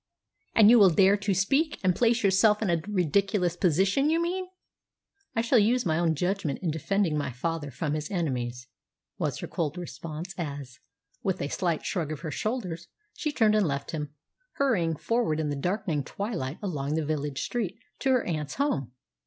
"And 0.55 0.71
you 0.71 0.79
will 0.79 0.89
dare 0.89 1.15
to 1.17 1.33
speak, 1.35 1.79
and 1.83 1.95
place 1.95 2.23
yourself 2.23 2.63
in 2.63 2.71
a 2.71 2.81
ridiculous 2.87 3.55
position, 3.55 4.09
you 4.09 4.19
mean?" 4.19 4.47
"I 5.35 5.41
shall 5.41 5.59
use 5.59 5.85
my 5.85 5.99
own 5.99 6.15
judgment 6.15 6.57
in 6.63 6.71
defending 6.71 7.15
my 7.15 7.31
father 7.31 7.69
from 7.69 7.93
his 7.93 8.09
enemies," 8.09 8.65
was 9.19 9.37
her 9.41 9.47
cold 9.47 9.77
response 9.77 10.33
as, 10.39 10.79
with 11.21 11.39
a 11.39 11.49
slight 11.49 11.85
shrug 11.85 12.11
of 12.11 12.21
her 12.21 12.31
shoulders, 12.31 12.87
she 13.13 13.31
turned 13.31 13.53
and 13.53 13.67
left 13.67 13.91
him, 13.91 14.11
hurrying 14.53 14.95
forward 14.95 15.39
in 15.39 15.49
the 15.49 15.55
darkening 15.55 16.03
twilight 16.03 16.57
along 16.63 16.95
the 16.95 17.05
village 17.05 17.43
street 17.43 17.77
to 17.99 18.09
her 18.09 18.23
aunt's 18.23 18.55
home. 18.55 18.93